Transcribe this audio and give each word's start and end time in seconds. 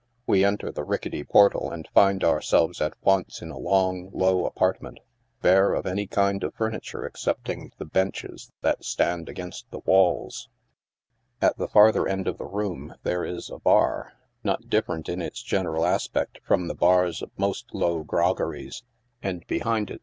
We 0.25 0.43
enter 0.43 0.71
the 0.71 0.83
ricketty 0.83 1.23
portal 1.23 1.69
and 1.69 1.87
find 1.93 2.23
ourselves 2.23 2.81
at 2.81 2.95
once 3.01 3.39
in 3.39 3.51
a 3.51 3.59
long, 3.59 4.09
low 4.11 4.47
apartment, 4.47 4.99
bare 5.43 5.75
of 5.75 5.85
any 5.85 6.07
kind 6.07 6.43
of 6.43 6.55
furniture 6.55 7.05
excepting 7.05 7.71
the 7.77 7.85
benches 7.85 8.51
that 8.61 8.83
stand 8.83 9.29
against 9.29 9.69
the 9.69 9.77
walls. 9.85 10.49
At 11.39 11.59
the 11.59 11.67
farther 11.67 12.07
end 12.07 12.27
of 12.27 12.39
the 12.39 12.47
room 12.47 12.95
there 13.03 13.23
is 13.23 13.51
a 13.51 13.59
bar, 13.59 14.13
not 14.43 14.69
different 14.71 15.07
in 15.07 15.21
its 15.21 15.43
general 15.43 15.85
aspect 15.85 16.39
from 16.43 16.67
the 16.67 16.73
bars 16.73 17.21
of 17.21 17.29
most 17.37 17.67
low 17.71 18.01
groggcries, 18.03 18.81
and 19.21 19.45
behind 19.45 19.51
it 19.51 19.53
30 19.53 19.53
NIGHT 19.53 19.67
SIDE 19.67 19.81
OF 19.81 19.89
NEW 19.89 19.93
YORK. 19.93 19.99